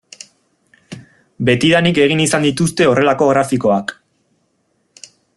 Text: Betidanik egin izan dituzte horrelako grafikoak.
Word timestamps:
Betidanik 1.49 1.99
egin 2.05 2.23
izan 2.25 2.47
dituzte 2.47 2.87
horrelako 2.93 3.27
grafikoak. 3.35 3.93